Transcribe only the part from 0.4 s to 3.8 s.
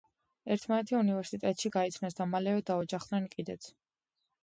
ერთმანეთი უნივერსიტეტში გაიცნეს და მალევე დაოჯახდნენ კიდეც.